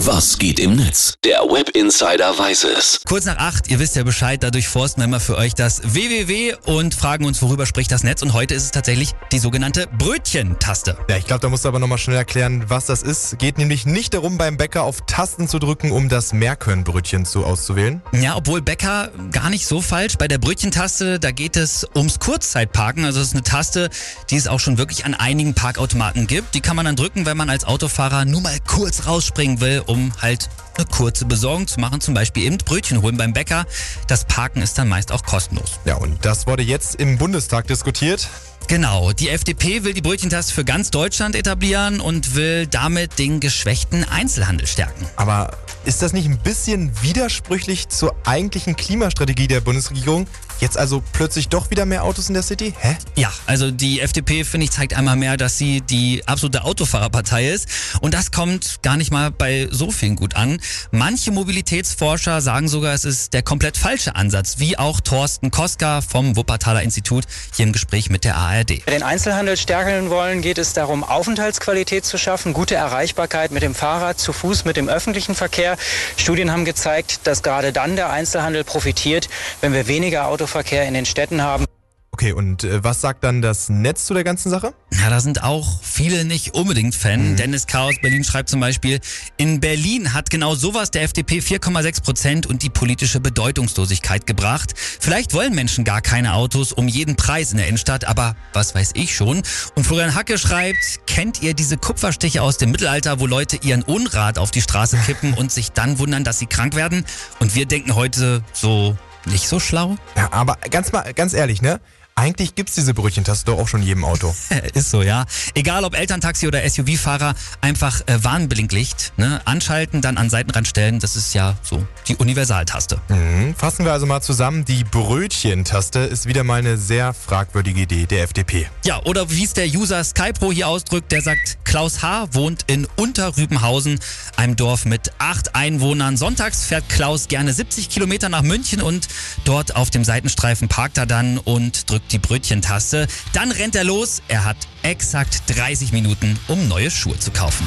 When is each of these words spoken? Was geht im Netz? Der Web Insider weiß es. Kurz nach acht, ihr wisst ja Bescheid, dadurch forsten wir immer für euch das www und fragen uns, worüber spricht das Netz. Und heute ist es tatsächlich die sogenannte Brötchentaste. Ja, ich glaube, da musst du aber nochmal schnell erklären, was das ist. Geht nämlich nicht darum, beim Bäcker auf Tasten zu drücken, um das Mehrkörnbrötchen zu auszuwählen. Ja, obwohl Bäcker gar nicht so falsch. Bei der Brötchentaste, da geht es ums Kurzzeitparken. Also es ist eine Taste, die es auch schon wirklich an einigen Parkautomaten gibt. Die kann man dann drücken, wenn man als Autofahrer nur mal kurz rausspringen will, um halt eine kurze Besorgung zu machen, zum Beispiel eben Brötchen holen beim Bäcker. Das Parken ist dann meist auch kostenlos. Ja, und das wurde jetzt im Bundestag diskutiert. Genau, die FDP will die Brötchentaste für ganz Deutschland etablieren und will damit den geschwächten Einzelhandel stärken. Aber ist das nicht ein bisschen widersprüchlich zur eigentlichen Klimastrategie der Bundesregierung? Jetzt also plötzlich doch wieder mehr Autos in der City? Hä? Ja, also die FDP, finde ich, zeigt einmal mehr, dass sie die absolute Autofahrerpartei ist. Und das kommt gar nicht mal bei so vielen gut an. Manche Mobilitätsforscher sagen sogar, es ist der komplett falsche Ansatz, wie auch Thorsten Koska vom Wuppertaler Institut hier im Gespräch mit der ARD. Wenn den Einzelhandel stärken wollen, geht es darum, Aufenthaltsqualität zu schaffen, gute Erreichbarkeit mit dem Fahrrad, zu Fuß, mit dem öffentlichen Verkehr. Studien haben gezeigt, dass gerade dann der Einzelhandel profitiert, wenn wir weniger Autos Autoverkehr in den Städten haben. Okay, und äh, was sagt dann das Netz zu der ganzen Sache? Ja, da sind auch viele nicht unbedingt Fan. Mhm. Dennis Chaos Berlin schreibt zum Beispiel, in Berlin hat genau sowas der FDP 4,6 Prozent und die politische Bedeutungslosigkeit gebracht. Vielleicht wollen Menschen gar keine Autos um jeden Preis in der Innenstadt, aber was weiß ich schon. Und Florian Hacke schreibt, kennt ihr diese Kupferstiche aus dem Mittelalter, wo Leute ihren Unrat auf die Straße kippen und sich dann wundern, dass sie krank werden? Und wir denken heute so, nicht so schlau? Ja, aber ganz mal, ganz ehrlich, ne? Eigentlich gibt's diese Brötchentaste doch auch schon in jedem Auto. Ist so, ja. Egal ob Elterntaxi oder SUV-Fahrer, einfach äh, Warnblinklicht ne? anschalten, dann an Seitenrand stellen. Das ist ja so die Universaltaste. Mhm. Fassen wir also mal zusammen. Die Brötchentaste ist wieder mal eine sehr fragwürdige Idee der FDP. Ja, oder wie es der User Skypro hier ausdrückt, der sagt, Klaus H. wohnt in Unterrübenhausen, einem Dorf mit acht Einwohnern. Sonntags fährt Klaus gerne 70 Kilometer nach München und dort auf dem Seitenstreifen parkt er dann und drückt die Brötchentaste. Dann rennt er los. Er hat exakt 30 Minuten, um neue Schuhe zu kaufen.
Was 0.00 0.36
geht 0.38 0.60
im 0.60 0.76
Netz? 0.76 1.14
Der 1.24 1.38
Web 1.38 1.70
Insider 1.70 2.38
weiß 2.38 2.64
es. 2.64 3.00
Kurz 3.08 3.24
nach 3.24 3.38
acht, 3.38 3.70
ihr 3.70 3.78
wisst 3.78 3.96
ja 3.96 4.02
Bescheid, 4.02 4.42
dadurch 4.42 4.68
forsten 4.68 5.00
wir 5.00 5.06
immer 5.06 5.20
für 5.20 5.38
euch 5.38 5.54
das 5.54 5.80
www 5.94 6.54
und 6.66 6.94
fragen 6.94 7.24
uns, 7.24 7.40
worüber 7.40 7.64
spricht 7.64 7.90
das 7.90 8.02
Netz. 8.02 8.20
Und 8.20 8.34
heute 8.34 8.54
ist 8.54 8.64
es 8.64 8.70
tatsächlich 8.72 9.12
die 9.32 9.38
sogenannte 9.38 9.86
Brötchentaste. 9.96 10.98
Ja, 11.08 11.16
ich 11.16 11.24
glaube, 11.24 11.40
da 11.40 11.48
musst 11.48 11.64
du 11.64 11.68
aber 11.68 11.78
nochmal 11.78 11.96
schnell 11.96 12.18
erklären, 12.18 12.64
was 12.68 12.84
das 12.84 13.02
ist. 13.02 13.38
Geht 13.38 13.56
nämlich 13.56 13.86
nicht 13.86 14.12
darum, 14.12 14.36
beim 14.36 14.58
Bäcker 14.58 14.82
auf 14.82 15.00
Tasten 15.06 15.48
zu 15.48 15.58
drücken, 15.58 15.90
um 15.90 16.10
das 16.10 16.34
Mehrkörnbrötchen 16.34 17.24
zu 17.24 17.46
auszuwählen. 17.46 18.02
Ja, 18.12 18.36
obwohl 18.36 18.60
Bäcker 18.60 19.10
gar 19.32 19.48
nicht 19.48 19.66
so 19.66 19.80
falsch. 19.80 20.18
Bei 20.18 20.28
der 20.28 20.38
Brötchentaste, 20.38 21.18
da 21.18 21.30
geht 21.30 21.56
es 21.56 21.86
ums 21.96 22.18
Kurzzeitparken. 22.18 23.06
Also 23.06 23.20
es 23.22 23.28
ist 23.28 23.34
eine 23.34 23.44
Taste, 23.44 23.88
die 24.28 24.36
es 24.36 24.46
auch 24.46 24.60
schon 24.60 24.76
wirklich 24.76 25.06
an 25.06 25.14
einigen 25.14 25.54
Parkautomaten 25.54 26.26
gibt. 26.26 26.54
Die 26.54 26.60
kann 26.60 26.76
man 26.76 26.84
dann 26.84 26.96
drücken, 26.96 27.24
wenn 27.24 27.38
man 27.38 27.48
als 27.48 27.64
Autofahrer 27.64 28.26
nur 28.26 28.42
mal 28.42 28.58
kurz 28.66 29.06
rausspringen 29.06 29.62
will, 29.62 29.84
um 29.86 30.12
halt 30.20 30.48
eine 30.76 30.86
kurze 30.86 31.24
Besorgung 31.24 31.66
zu 31.66 31.80
machen, 31.80 32.00
zum 32.00 32.14
Beispiel 32.14 32.44
eben 32.44 32.58
Brötchen 32.58 33.02
holen 33.02 33.16
beim 33.16 33.32
Bäcker. 33.32 33.66
Das 34.06 34.24
Parken 34.24 34.62
ist 34.62 34.78
dann 34.78 34.88
meist 34.88 35.12
auch 35.12 35.22
kostenlos. 35.24 35.80
Ja, 35.84 35.96
und 35.96 36.24
das 36.24 36.46
wurde 36.46 36.62
jetzt 36.62 36.96
im 36.96 37.18
Bundestag 37.18 37.66
diskutiert. 37.66 38.28
Genau, 38.68 39.12
die 39.12 39.28
FDP 39.28 39.84
will 39.84 39.94
die 39.94 40.02
Brötchentaste 40.02 40.52
für 40.52 40.64
ganz 40.64 40.90
Deutschland 40.90 41.36
etablieren 41.36 42.00
und 42.00 42.34
will 42.34 42.66
damit 42.66 43.16
den 43.18 43.38
geschwächten 43.38 44.02
Einzelhandel 44.02 44.66
stärken. 44.66 45.06
Aber 45.14 45.56
ist 45.84 46.02
das 46.02 46.12
nicht 46.12 46.26
ein 46.26 46.38
bisschen 46.38 46.90
widersprüchlich 47.00 47.88
zur 47.88 48.16
eigentlichen 48.24 48.74
Klimastrategie 48.74 49.46
der 49.46 49.60
Bundesregierung? 49.60 50.26
Jetzt 50.60 50.78
also 50.78 51.02
plötzlich 51.12 51.48
doch 51.48 51.70
wieder 51.70 51.84
mehr 51.84 52.04
Autos 52.04 52.28
in 52.28 52.34
der 52.34 52.42
City? 52.42 52.72
Hä? 52.80 52.96
Ja, 53.14 53.30
also 53.46 53.70
die 53.70 54.00
FDP, 54.00 54.44
finde 54.44 54.64
ich, 54.64 54.70
zeigt 54.70 54.94
einmal 54.94 55.16
mehr, 55.16 55.36
dass 55.36 55.58
sie 55.58 55.82
die 55.82 56.22
absolute 56.26 56.64
Autofahrerpartei 56.64 57.50
ist. 57.50 57.68
Und 58.00 58.14
das 58.14 58.32
kommt 58.32 58.82
gar 58.82 58.96
nicht 58.96 59.12
mal 59.12 59.30
bei 59.30 59.68
so 59.70 59.90
vielen 59.90 60.16
gut 60.16 60.34
an. 60.34 60.58
Manche 60.92 61.30
Mobilitätsforscher 61.30 62.40
sagen 62.40 62.68
sogar, 62.68 62.94
es 62.94 63.04
ist 63.04 63.34
der 63.34 63.42
komplett 63.42 63.76
falsche 63.76 64.16
Ansatz, 64.16 64.58
wie 64.58 64.78
auch 64.78 65.00
Thorsten 65.00 65.50
Koska 65.50 66.00
vom 66.00 66.36
Wuppertaler 66.36 66.82
Institut 66.82 67.24
hier 67.54 67.66
im 67.66 67.72
Gespräch 67.72 68.08
mit 68.08 68.24
der 68.24 68.36
ARD. 68.36 68.86
Wenn 68.86 68.94
den 68.94 69.02
Einzelhandel 69.02 69.58
stärken 69.58 70.08
wollen, 70.08 70.40
geht 70.40 70.56
es 70.56 70.72
darum, 70.72 71.04
Aufenthaltsqualität 71.04 72.06
zu 72.06 72.16
schaffen, 72.16 72.54
gute 72.54 72.76
Erreichbarkeit 72.76 73.50
mit 73.50 73.62
dem 73.62 73.74
Fahrrad, 73.74 74.18
zu 74.18 74.32
Fuß, 74.32 74.64
mit 74.64 74.78
dem 74.78 74.88
öffentlichen 74.88 75.34
Verkehr. 75.34 75.76
Studien 76.16 76.50
haben 76.50 76.64
gezeigt, 76.64 77.20
dass 77.24 77.42
gerade 77.42 77.74
dann 77.74 77.96
der 77.96 78.08
Einzelhandel 78.08 78.64
profitiert, 78.64 79.28
wenn 79.60 79.74
wir 79.74 79.86
weniger 79.86 80.28
Autos 80.28 80.45
Autoverkehr 80.46 80.86
in 80.86 80.94
den 80.94 81.06
Städten 81.06 81.42
haben. 81.42 81.64
Okay, 82.12 82.32
und 82.32 82.64
äh, 82.64 82.82
was 82.82 83.00
sagt 83.00 83.24
dann 83.24 83.42
das 83.42 83.68
Netz 83.68 84.06
zu 84.06 84.14
der 84.14 84.24
ganzen 84.24 84.48
Sache? 84.48 84.72
Ja, 84.90 85.10
da 85.10 85.20
sind 85.20 85.42
auch 85.42 85.82
viele 85.82 86.24
nicht 86.24 86.54
unbedingt 86.54 86.94
Fan. 86.94 87.32
Mhm. 87.32 87.36
Dennis 87.36 87.66
Chaos 87.66 87.96
Berlin 88.00 88.24
schreibt 88.24 88.48
zum 88.48 88.60
Beispiel, 88.60 89.00
in 89.36 89.60
Berlin 89.60 90.14
hat 90.14 90.30
genau 90.30 90.54
sowas 90.54 90.90
der 90.90 91.02
FDP 91.02 91.40
4,6 91.40 92.02
Prozent 92.02 92.46
und 92.46 92.62
die 92.62 92.70
politische 92.70 93.20
Bedeutungslosigkeit 93.20 94.24
gebracht. 94.24 94.72
Vielleicht 94.76 95.34
wollen 95.34 95.54
Menschen 95.54 95.84
gar 95.84 96.00
keine 96.00 96.32
Autos 96.32 96.72
um 96.72 96.88
jeden 96.88 97.16
Preis 97.16 97.50
in 97.50 97.58
der 97.58 97.66
Innenstadt, 97.66 98.06
aber 98.06 98.36
was 98.54 98.74
weiß 98.74 98.92
ich 98.94 99.14
schon. 99.14 99.42
Und 99.74 99.84
Florian 99.84 100.14
Hacke 100.14 100.38
schreibt, 100.38 101.06
kennt 101.06 101.42
ihr 101.42 101.52
diese 101.52 101.76
Kupferstiche 101.76 102.40
aus 102.40 102.56
dem 102.56 102.70
Mittelalter, 102.70 103.20
wo 103.20 103.26
Leute 103.26 103.58
ihren 103.60 103.82
Unrat 103.82 104.38
auf 104.38 104.52
die 104.52 104.62
Straße 104.62 104.96
kippen 105.04 105.34
und 105.34 105.52
sich 105.52 105.72
dann 105.72 105.98
wundern, 105.98 106.24
dass 106.24 106.38
sie 106.38 106.46
krank 106.46 106.76
werden? 106.76 107.04
Und 107.40 107.54
wir 107.54 107.66
denken 107.66 107.94
heute 107.94 108.42
so, 108.54 108.96
nicht 109.26 109.48
so 109.48 109.60
schlau? 109.60 109.96
Ja, 110.16 110.32
aber 110.32 110.56
ganz 110.70 110.92
mal, 110.92 111.12
ganz 111.14 111.34
ehrlich, 111.34 111.62
ne? 111.62 111.80
Eigentlich 112.18 112.54
gibt's 112.54 112.74
diese 112.74 112.94
Brötchentaste 112.94 113.44
doch 113.44 113.58
auch 113.58 113.68
schon 113.68 113.82
in 113.82 113.88
jedem 113.88 114.04
Auto. 114.06 114.34
Ist 114.72 114.90
so, 114.90 115.02
ja. 115.02 115.26
Egal 115.54 115.84
ob 115.84 115.94
Elterntaxi 115.94 116.46
oder 116.46 116.66
SUV-Fahrer, 116.66 117.34
einfach 117.60 118.00
äh, 118.06 118.24
Warnblinklicht 118.24 119.12
ne? 119.18 119.42
anschalten, 119.44 120.00
dann 120.00 120.16
an 120.16 120.30
Seitenrand 120.30 120.66
stellen. 120.66 120.98
Das 120.98 121.14
ist 121.14 121.34
ja 121.34 121.56
so 121.62 121.86
die 122.08 122.16
Universaltaste. 122.16 123.02
Mhm. 123.08 123.54
Fassen 123.54 123.84
wir 123.84 123.92
also 123.92 124.06
mal 124.06 124.22
zusammen. 124.22 124.64
Die 124.64 124.82
Brötchentaste 124.82 125.98
ist 125.98 126.24
wieder 126.24 126.42
mal 126.42 126.60
eine 126.60 126.78
sehr 126.78 127.12
fragwürdige 127.12 127.82
Idee 127.82 128.06
der 128.06 128.22
FDP. 128.22 128.66
Ja, 128.86 129.02
oder 129.04 129.30
wie 129.30 129.44
es 129.44 129.52
der 129.52 129.66
User 129.66 130.02
Skypro 130.02 130.50
hier 130.50 130.68
ausdrückt, 130.68 131.12
der 131.12 131.20
sagt, 131.20 131.58
Klaus 131.76 132.00
H. 132.00 132.28
wohnt 132.32 132.64
in 132.68 132.88
Unterrübenhausen, 132.96 134.00
einem 134.38 134.56
Dorf 134.56 134.86
mit 134.86 135.10
acht 135.18 135.54
Einwohnern. 135.54 136.16
Sonntags 136.16 136.64
fährt 136.64 136.88
Klaus 136.88 137.28
gerne 137.28 137.52
70 137.52 137.90
Kilometer 137.90 138.30
nach 138.30 138.40
München 138.40 138.80
und 138.80 139.08
dort 139.44 139.76
auf 139.76 139.90
dem 139.90 140.02
Seitenstreifen 140.02 140.68
parkt 140.68 140.96
er 140.96 141.04
dann 141.04 141.36
und 141.36 141.90
drückt 141.90 142.12
die 142.12 142.18
Brötchentaste. 142.18 143.08
Dann 143.34 143.50
rennt 143.52 143.76
er 143.76 143.84
los. 143.84 144.22
Er 144.26 144.46
hat 144.46 144.56
exakt 144.84 145.42
30 145.54 145.92
Minuten, 145.92 146.38
um 146.48 146.66
neue 146.66 146.90
Schuhe 146.90 147.18
zu 147.18 147.30
kaufen. 147.30 147.64